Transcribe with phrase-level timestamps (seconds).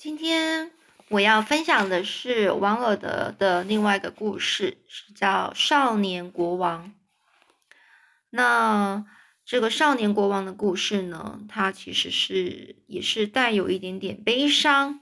[0.00, 0.70] 今天
[1.10, 6.86] 我要分享的是王尔德的另外一个故事，是叫《少年国王》。
[8.30, 9.04] 那
[9.44, 15.00] 这个少年国王的故事呢，它其实是也是带有一点点悲伤。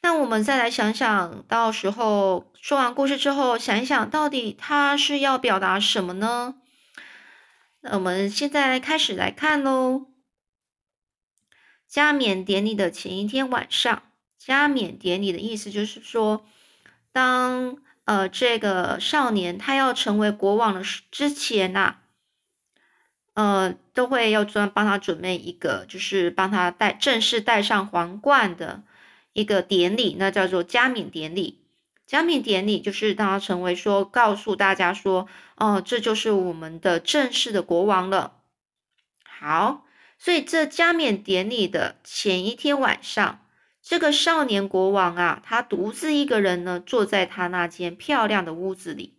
[0.00, 6.54] 那我们再来想想，到时候说完故事之后，想一想到底他是要表达什么呢？
[7.82, 10.06] 那我们现在开始来看喽。
[11.86, 14.02] 加冕典礼的前一天晚上，
[14.46, 16.46] 加冕典礼的意思就是说，
[17.10, 21.96] 当呃这个少年他要成为国王的之前呐，
[23.34, 28.84] 呃都会要专帮他准备一个，就是帮他戴正式戴上皇冠的
[29.32, 31.64] 一个典礼，那叫做加冕典礼。
[32.06, 35.26] 加冕典礼就是当他成为说，告诉大家说，
[35.56, 38.34] 哦，这就是我们的正式的国王了。
[39.24, 39.82] 好。
[40.18, 43.45] 所以，这加冕典礼的前一天晚上，
[43.88, 49.14] 这个少年国王啊，他独自一个人呢，坐在他那间漂亮的屋子里。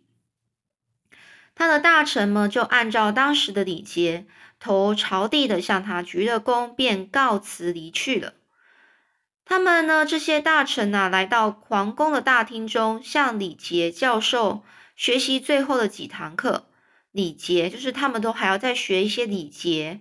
[1.54, 4.26] 他的大臣们就按照当时的礼节，
[4.60, 8.34] 头朝地的向他鞠了躬，便告辞离去了。
[9.46, 14.62] 他们呢，这些大臣啊，来到皇宫的大厅中，向礼节教授
[14.94, 16.66] 学习最后的几堂课。
[17.10, 20.00] 礼节就是他们都还要再学一些礼节。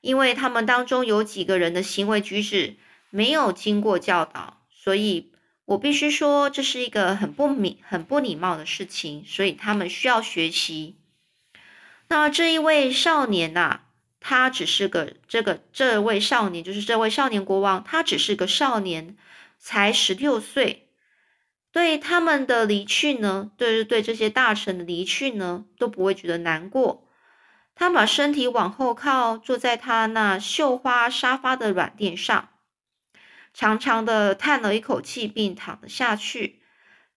[0.00, 2.76] 因为他们当中有几个人的行为举止
[3.14, 5.30] 没有经过教导，所以
[5.66, 10.98] 我必须说这是一个很不礼、很不礼貌的事情，所以他们需要学习。
[12.08, 13.82] 那这一位少年呐，
[14.18, 19.16] 他只是个这个这位少年，就是这位少年国王，他只是个少年，
[19.60, 20.88] 才十六岁。
[21.70, 27.06] 对他们的离去呢，对对这些大臣的离去呢，都不会觉得难过。
[27.76, 32.48] 他把身体往后靠，坐在他那绣花沙发的软垫上，
[33.54, 36.60] 长长的叹了一口气，并躺了下去，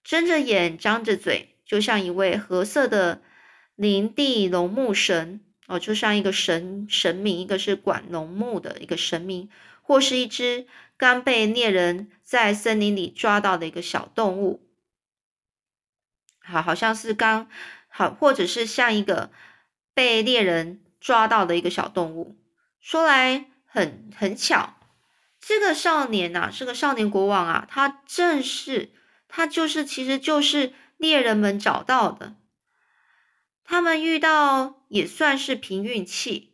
[0.04, 3.22] 睁着眼，张着嘴，就像一位褐色的
[3.76, 5.42] 林地农牧神。
[5.68, 9.50] 哦，就像一个神神明，一个是管农牧的一个神明，
[9.82, 14.66] 或是一只刚被猎人在森林里抓到的一个小动物，
[16.40, 17.50] 好，好像是刚
[17.90, 19.30] 好，或者是像一个。
[19.94, 22.38] 被猎人抓到的一个小动物，
[22.80, 24.77] 说来很很巧，
[25.40, 28.92] 这个少年呐是个少年国王啊，他正是
[29.28, 32.36] 他就是其实就是猎人们找到的，
[33.64, 36.54] 他们遇到也算是凭运气，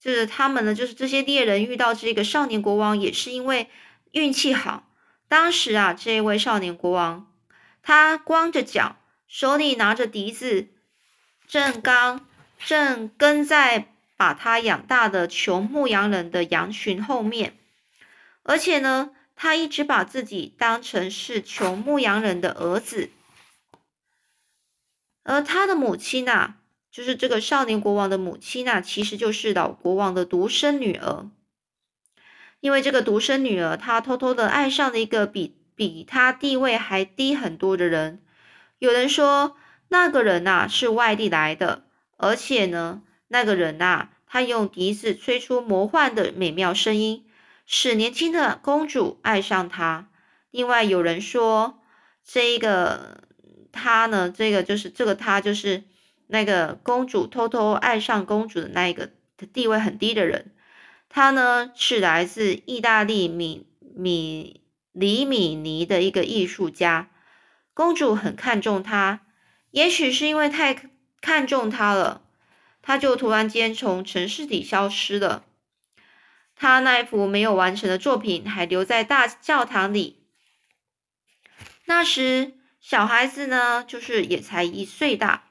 [0.00, 3.70] 就是他们呢就是这些猎人遇到这个少年国王也是因为
[4.12, 4.88] 运气好，
[5.28, 7.32] 当时啊这位少年国王
[7.82, 8.96] 他光着脚，
[9.26, 10.68] 手里拿着笛子，
[11.46, 12.26] 正刚。
[12.66, 17.58] 正跟在把他养大的穷牧羊人的羊群后面，
[18.44, 23.10] 而且呢，他一直把自己当成是穷牧羊人的儿子，
[25.24, 26.56] 而他的母亲呐，
[26.90, 31.28] 就是这个少年国王的母亲呐，其实就是老国王的独生女儿。
[32.60, 38.22] 因为这个独生女儿，她偷偷的爱上了一个比比她地位还低很多的人。
[38.78, 39.56] 有人说，
[39.88, 41.84] 那个人呐是外地来的。
[42.16, 47.26] 而且呢，那个人呐，他用笛子吹出魔幻的美妙声音，
[47.66, 50.08] 使年轻的公主爱上他。
[50.50, 51.80] 另外有人说，
[52.24, 53.24] 这一个
[53.72, 55.84] 他呢，这个就是这个他就是
[56.26, 59.10] 那个公主偷偷爱上公主的那一个
[59.52, 60.52] 地位很低的人。
[61.08, 67.10] 他呢是来自意大利米米里米尼的一个艺术家。
[67.72, 69.20] 公主很看重他，
[69.70, 70.90] 也许是因为太。
[71.20, 72.20] 看重他了，
[72.82, 75.46] 他就突然间从城市里消失了。
[76.56, 80.24] 他那一幅没有完成的作品还留在大教堂里。
[81.86, 85.44] 那时小孩子呢，就是也才一岁大，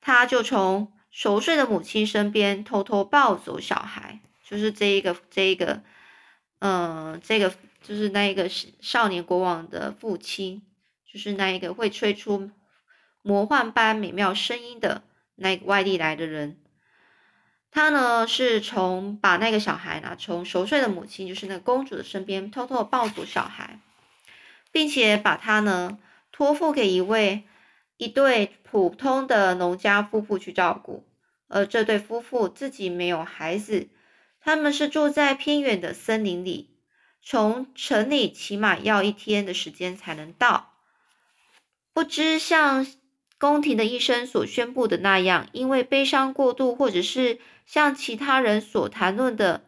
[0.00, 5.82] 他就从熟睡的母亲身边偷偷抱走小孩，就是这一个这一个，
[6.60, 10.62] 嗯，这个就是那一个少年国王的父亲，
[11.12, 12.50] 就是那一个会吹出。
[13.22, 15.02] 魔幻般美妙声音的
[15.34, 16.60] 那个外地来的人，
[17.76, 23.80] 他呢是从把那个小孩呢从熟睡的母亲，就是那个公主的身边偷偷抱走小孩，
[24.72, 25.98] 并且把他呢
[26.32, 27.44] 托付给一位
[27.98, 31.06] 一对普通的农家夫妇去照顾，
[31.48, 33.90] 而这对夫妇自己没有孩子，
[34.40, 36.70] 他们是住在偏远的森林里，
[37.22, 40.72] 从城里起码要一天的时间才能到，
[41.92, 42.86] 不知像。
[43.38, 49.64] 宫廷的医生所宣布的那样，因为悲伤过度，或者是像其他人所谈论的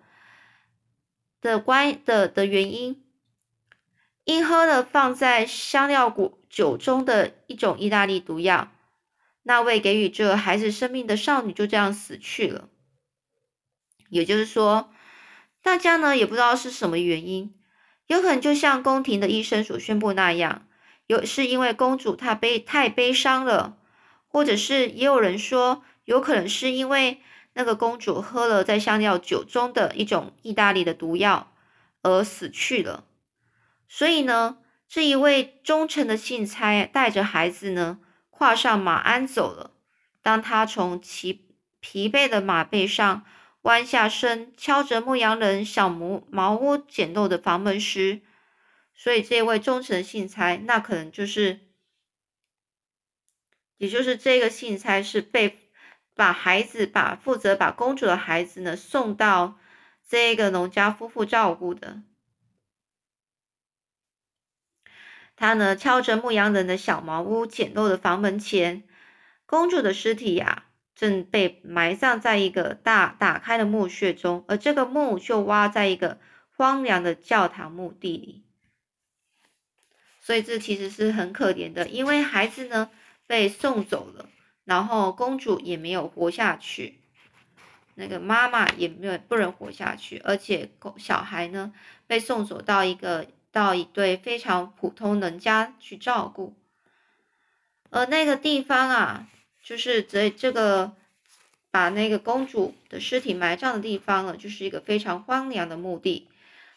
[1.41, 3.05] 的关的的原因，
[4.25, 8.73] 因喝了放在香料果酒中的一种意大利毒药，
[9.43, 12.69] 那位给予这孩子生命的少女就这样死去了。
[14.09, 14.91] 也就是说，
[15.63, 17.55] 大家呢也不知道是什么原因，
[18.07, 20.67] 有可能就像宫廷的医生所宣布那样，
[21.07, 23.77] 有是因为公主她悲太悲伤了，
[24.29, 27.21] 或者是也有人说，有可能是因为
[27.59, 31.53] 那个公主喝了在香料酒中的一种意大利的毒药
[32.03, 33.05] 而死去了。
[33.89, 34.59] 所以呢，
[34.89, 37.99] 这一位忠诚的信差带着孩子呢，
[38.31, 39.73] 跨上马鞍走了。
[40.23, 41.49] 当他从其
[41.81, 43.25] 疲惫的马背上
[43.63, 48.21] 弯下身，敲着牧羊人小木茅屋简陋的房门时，
[48.95, 51.59] 所以这位忠诚的信差，那可能就是，
[53.79, 55.68] 也就是这个信差是被
[56.19, 59.57] 把孩子，把负责把公主的孩子呢送到
[60.09, 62.03] 这个农家夫妇照顾的。
[65.37, 68.83] 他呢敲着牧羊人的小茅屋简陋的房门前，
[69.47, 70.65] 公主的尸体呀
[70.97, 76.19] 正被埋葬在一个大打开的墓穴中，而这个墓就挖在一个
[76.51, 78.45] 荒凉的教堂墓地里。
[80.21, 82.91] 所以这其实是很可怜的，因为孩子呢
[83.29, 84.29] 被送走了，
[84.69, 87.01] 然后公主也没有活下去，
[87.95, 91.73] 那个妈妈也没有不能活下去，而且小孩呢
[92.07, 93.27] 被送走到一个。
[93.51, 96.55] 到一对非常普通人家去照顾，
[97.89, 99.27] 而那个地方啊，
[99.65, 100.93] 就是这这个
[101.71, 106.29] 把那个公主的尸体埋葬的地方呢，就是一个非常荒凉的墓地。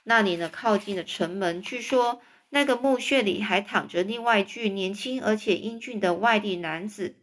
[0.04, 1.62] 那里呢，靠近了城门。
[1.62, 7.16] 据说那个墓穴里还躺着另外一具年轻而且英俊的外地男子，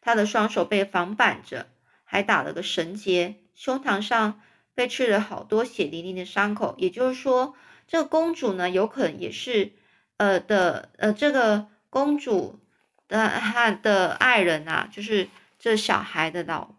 [0.00, 1.68] 他的双手被绑绑着，
[2.04, 4.40] 还打了个绳结，胸膛上
[4.74, 6.74] 被刺了好多血淋淋的伤口。
[6.78, 7.54] 也就是说。
[7.90, 9.72] 这个公主呢，有可能也是，
[10.18, 12.60] 呃的，呃，这个公主
[13.08, 16.74] 的她的爱人啊，就是这小孩的老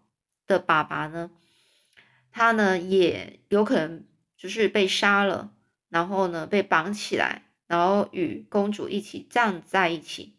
[0.45, 1.31] 的爸爸呢，
[2.31, 4.05] 他呢也有可能
[4.37, 5.51] 就是被杀了，
[5.89, 10.35] 然后呢被绑起来，然后与公主一起葬在一起。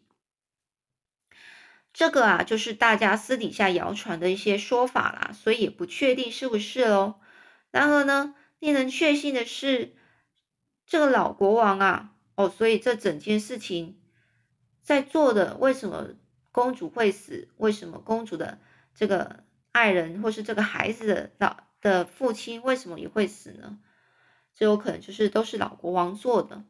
[1.93, 7.19] 这个啊，就是大家私底下谣传的一些说法啦，所以也不确定是不是哦。
[7.71, 9.95] 然而呢，令人确信的是。
[10.87, 14.01] 这个老国王啊，哦，所以这整件事情
[14.81, 16.09] 在做的，为什么
[16.51, 17.47] 公主会死？
[17.55, 18.59] 为什么公主的
[18.93, 23.79] 这个爱人或是这个孩子的老的父亲为什么也会死呢？
[24.53, 26.65] 这有可能就是都是老国王做的。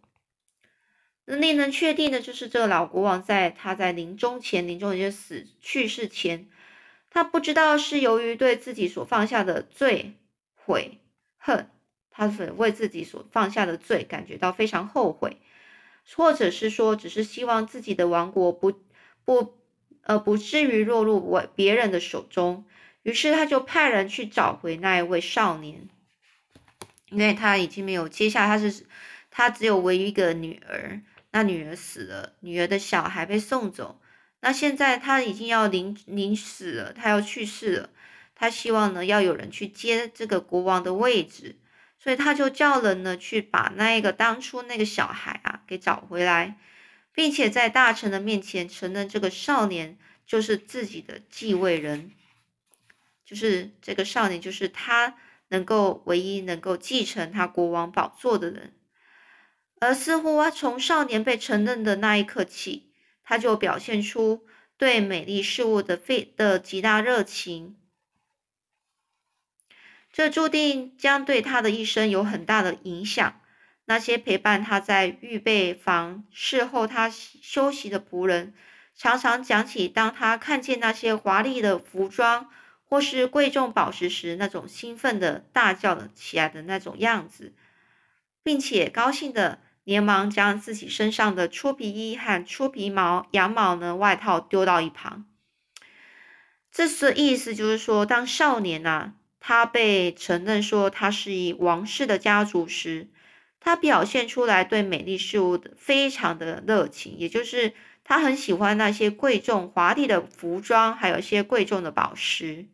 [1.25, 6.47] 那令人确定的就是这个老国王在他在临终前，临终也就死去世前，
[7.09, 10.13] 他不知道是由于对自己所放下的罪
[10.55, 10.99] 悔
[11.37, 11.69] 恨。
[12.13, 15.37] 他是为自己所放下的罪感觉到非常后悔，
[16.13, 18.73] 或者是说，只是希望自己的王国不
[19.23, 19.53] 不
[20.03, 22.65] 呃不至于落入为别人的手中，
[23.03, 25.87] 于是他就派人去找回那一位少年，
[27.09, 28.85] 因为他已经没有接下，他是
[29.31, 33.99] 他只有唯一一个女儿，那女儿死了，女儿的小孩被送走，
[34.41, 37.89] 那现在他已经要临临死了，他要去世了，
[38.35, 41.57] 他希望呢要有人去接这个国王的位置。
[42.03, 46.57] 所以他就叫人呢去把那个当初那个小孩啊给找回来，
[47.13, 52.11] 并且在大臣的面前承认这个少年就是自己的继位人，
[53.23, 55.15] 就是这个少年就是他
[55.49, 58.73] 能够唯一能够继承他国王宝座的人。
[59.81, 62.91] 而似乎从少年被承认的那一刻起，
[63.23, 64.45] 他就表现出
[64.77, 67.75] 对美丽事物的非的极大热情。
[70.11, 73.41] 这注定将对他的一生有很大的影响。
[73.85, 78.53] 那些陪伴他在预备房侍候他休息的仆人，
[78.95, 82.51] 常常讲起当他看见那些华丽的服装
[82.83, 87.55] 或是贵重宝石时，那种兴奋的大叫起来的那种样子，
[88.43, 95.25] 并且高兴的连忙将自己身上的粗皮衣和粗皮毛羊毛呢外套丢到一旁。
[96.71, 99.13] 这是意思就是说，当少年呐。
[99.43, 103.09] 他被承认说他是以王室的家族时，
[103.59, 107.73] 他表现出来对美丽事物的非常的热情，也就是
[108.03, 112.67] 他很喜欢那些贵重华丽的服装，还有一些贵重的宝石，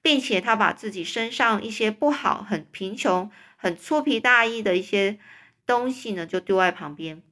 [0.00, 5.18] 并且他把自己身上一些不好、很贫穷、很粗皮大衣的一些
[5.68, 7.22] 东西呢，就丢在旁边，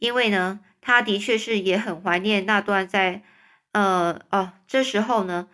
[0.00, 3.22] 因为呢，他的确是也很怀念那段在
[3.70, 5.48] 呃哦这时候呢。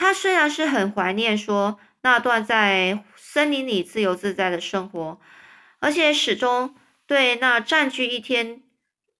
[0.00, 5.20] 他虽然是很怀念说那段在森林里自由自在的生活，
[5.80, 8.62] 而且始终对那占据一天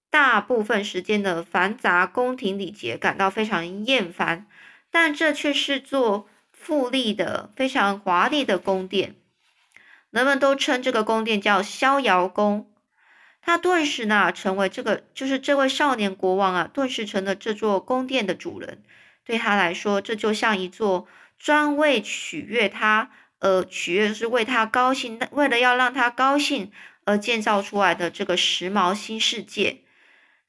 [0.09, 4.47] 大部分时间的繁杂宫廷礼节感到非常厌烦。
[4.89, 9.17] 但这却是座富丽的、非常华丽的宫殿，
[10.11, 12.71] 人们都称这个宫殿叫逍遥宫。
[13.41, 18.83] 他顿时呢，成为这个就是这位少年国王啊，顿时成了这座宫殿的主人。
[19.25, 21.07] 对他来说，这就像一座
[21.39, 23.11] 专为取悦他
[23.41, 26.73] 而取悦，是为他高兴，为了要让他高兴
[27.05, 29.83] 而建造出来的这个时髦新世界。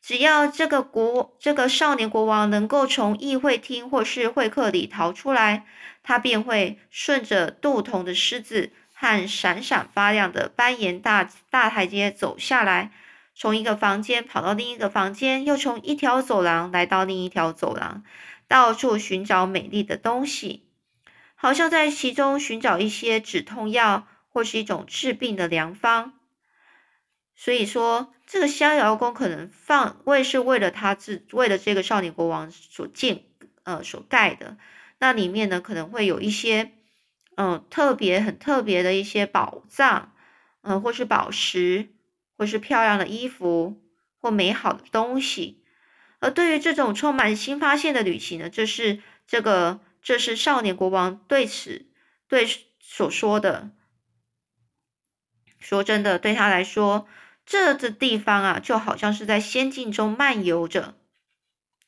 [0.01, 5.65] 只要这个国这个少年国王能够从议会厅或是会客里逃出来，
[6.03, 12.91] 他便会顺着镀铜的狮子和闪闪发亮的斑岩大大台阶走下来，
[13.33, 18.03] 从一个房间跑到另一个房间，又从一条走廊来到另一条走廊，
[18.49, 20.65] 到处寻找美丽的东西，
[21.35, 26.19] 好像在其中寻找一些止痛药或是一种治病的良方。
[27.37, 33.23] 所以说，这个逍遥宫可能放为是为了他自为了这个少年国王所建
[33.63, 34.57] 呃所盖的。
[34.97, 36.73] 那里面呢可能会有一些
[37.41, 40.11] 嗯特别很特别的一些宝藏，
[40.61, 41.87] 嗯或是宝石，
[42.37, 43.81] 或是漂亮的衣服
[44.19, 45.63] 或美好的东西。
[46.19, 51.85] 而对于这种充满新发现的旅行呢，这是这个这是少年国王对此
[52.27, 52.45] 对
[52.81, 53.71] 所说的。
[55.59, 57.07] 说真的，对他来说。
[57.45, 60.93] 这个地方啊，就好像是在仙境中漫游着，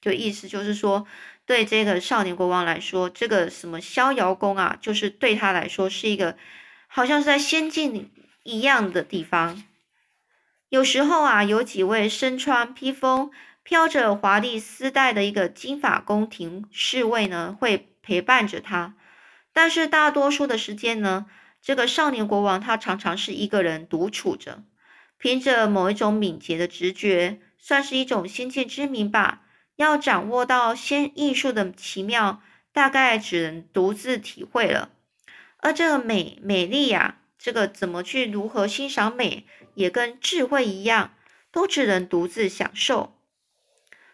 [0.02, 1.06] 就意思就是说，
[1.46, 6.38] 对这个少年国王来说，这个什么逍遥宫啊，就是对他来说是一个
[6.88, 8.12] 好像是在仙境
[8.44, 9.64] 一样的地方。
[10.70, 13.32] 有时候啊，有几位身穿披风、
[13.64, 18.96] 飘着华丽丝带的一个金发宫廷侍卫呢，会陪伴着他。
[19.52, 21.26] 但是大多数的时间呢，
[21.62, 24.64] 这个少年国王他常常是一个人独处着。
[25.18, 29.42] 凭着某一种敏捷的直觉，算是一种先见之明吧。
[29.82, 34.90] 要掌握到先艺术的奇妙，大概只能独自体会了。
[35.58, 41.14] 而这个美美丽呀，这个怎么去如何欣赏美，也跟智慧一样，
[41.52, 43.18] 都只能独自享受。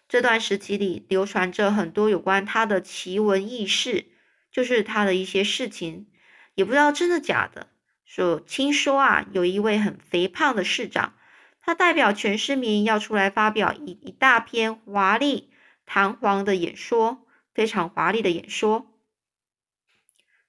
[0.10, 4.06] 这段时期里，流传着很多有关他的奇闻异事，
[4.52, 6.08] 就是他的一些事情，
[6.56, 7.68] 也不知道真的假的。
[8.06, 11.14] 说听说啊，有一位很肥胖的市长，
[11.62, 15.50] 他代表全市民要出来发表一一大篇华丽
[15.88, 17.26] 堂皇的演说，
[17.56, 18.86] 非常华丽的演说。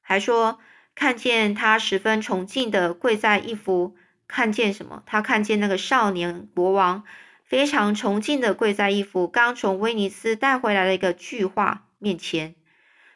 [0.02, 0.58] 还说
[0.94, 5.02] 看见他十分崇敬的跪在一幅，看见什么？
[5.06, 7.04] 他看见那个少年国王
[7.44, 12.54] 非常崇敬的跪在一幅刚从威尼斯带回来的一个巨画面前，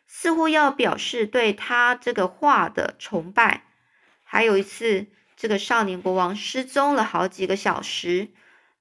[0.07, 3.65] 似乎要表示对他这个画的崇拜。
[4.23, 8.29] 还有一次，这个少年国王失踪了好几个小时，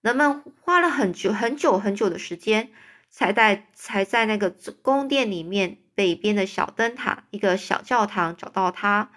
[0.02, 2.72] 人们花了很久很久很久的时间，
[3.12, 4.50] 才在才在那个
[4.82, 9.12] 宫殿里面北边的小灯塔一个小教堂找到他。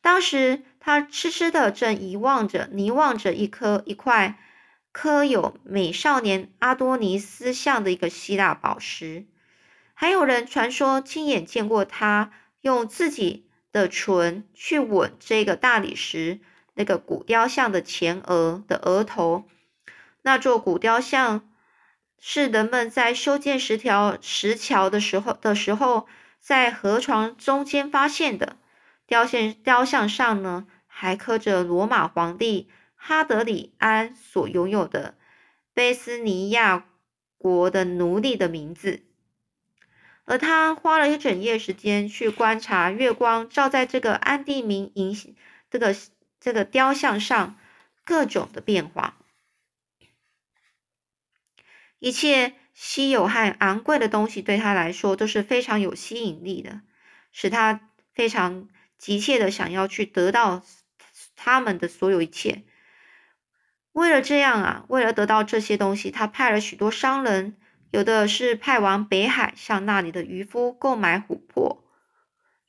[0.00, 4.38] 当时他痴痴的正遗忘着凝望着一颗一块
[4.92, 9.26] 刻有美少年阿多尼斯像的一个希腊宝石。
[9.92, 12.30] 还有人传说亲眼见过他
[12.62, 13.48] 用自己。
[13.72, 16.40] 的唇去吻这个大理石
[16.74, 19.44] 那个古雕像的前额的额头，
[20.20, 21.48] 那座古雕像
[22.24, 26.06] 是人们在修建十条石桥的时候的时候，
[26.38, 28.58] 在河床中间发现的。
[29.08, 35.16] 雕像雕像上呢，还刻着罗马皇帝哈德里安所拥有的
[35.74, 36.86] 卑斯尼亚
[37.38, 39.02] 国的奴隶的名字。
[40.24, 45.36] 而他花了一整夜时间去观察月光照在这个安地明银
[45.68, 45.92] 这个
[46.38, 47.58] 这个雕像上
[48.04, 49.16] 各种的变化，
[52.02, 56.80] 一切稀有和昂贵的东西对他来说都是非常有吸引力的，
[57.30, 58.68] 使他非常
[58.98, 60.64] 急切的想要去得到
[61.36, 62.64] 他们的所有一切。
[63.92, 67.56] 为了这样啊，为了得到这些东西，他派了许多商人。
[67.92, 71.84] 有的是派往北海向那里的渔夫购买琥珀，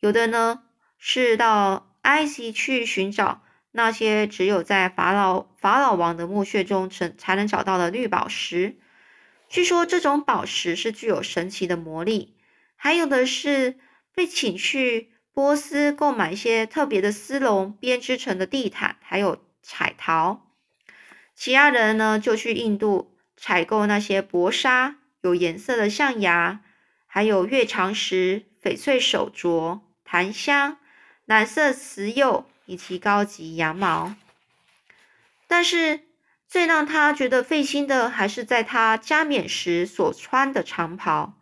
[0.01, 0.63] 有的呢
[0.97, 8.77] 是到埃及去寻找那些只有在法老法老王的墓穴中才才能找到的绿宝石。
[9.53, 12.35] 据说这种宝石是具有神奇的魔力。
[12.75, 13.77] 还有的是
[14.15, 20.51] 被请去波斯购买一些特别的丝绒编织成的地毯，还有彩陶。
[21.35, 24.95] 其他人呢就去印度采购那些薄纱。
[25.21, 26.61] 有颜色的象牙，
[27.05, 30.79] 还有月长石、翡翠手镯、檀香、
[31.25, 34.15] 蓝色瓷釉以及高级羊毛。
[35.47, 35.99] 但是
[36.53, 41.33] 最让他觉得费心的，还是在他加冕时所穿的长袍。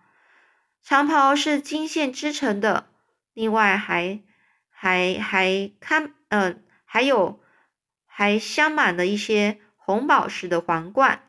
[0.82, 2.88] 长袍是金线织成的，
[3.34, 4.22] 另外还
[4.70, 7.42] 还还看，呃，还有
[8.06, 11.24] 还镶满了一些红宝石的皇冠。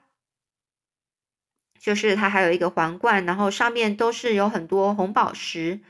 [1.81, 5.81] 就是它还有一个皇冠，然后上面都是有很多红宝石，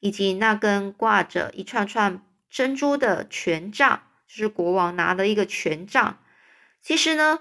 [0.00, 6.18] 以及那根挂着一串串珍珠的权杖，就是国王拿的一个权杖。
[6.82, 7.40] 其实呢，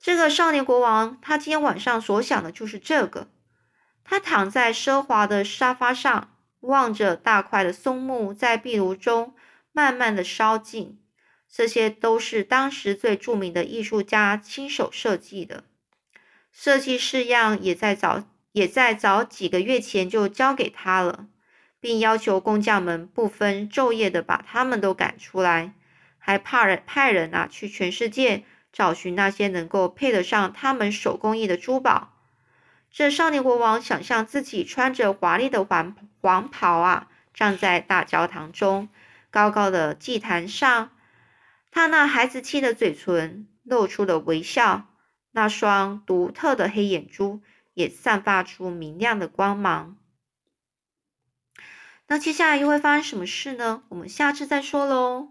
[0.00, 3.28] 这个少年国王他今天晚上所想的就是这个。
[4.04, 9.34] 他躺在奢华的沙发上，望着大块的松木在壁炉中
[9.72, 10.98] 慢慢的烧尽，
[11.52, 15.64] 这些都是当时最著名的艺术家亲手设计的。
[16.50, 21.26] 设计式样也在早也在早几个月前就交给他了，
[21.78, 25.74] 并要求工匠们不分昼夜的把他们都赶出来，
[26.18, 32.14] 还怕人派人啊去全世界找寻那些能够配得上他们手工艺的珠宝。
[32.90, 38.88] 这少年国王想象自己穿着华丽的黄黄袍啊，站在大教堂中
[39.30, 40.90] 高高的祭坛上，
[41.70, 44.86] 他那孩子气的嘴唇露出了微笑。
[45.32, 47.42] 那双独特的黑眼珠
[47.74, 49.96] 也散发出明亮的光芒。
[52.08, 53.82] 那接下来又会发生什么事呢？
[53.90, 55.28] 我们下次再说喽。